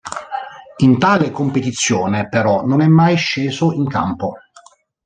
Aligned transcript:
In 0.77 0.97
tale 0.97 1.29
competizione, 1.29 2.27
però, 2.27 2.65
non 2.65 2.81
è 2.81 2.87
mai 2.87 3.15
sceso 3.17 3.71
in 3.71 3.87
campo. 3.87 4.35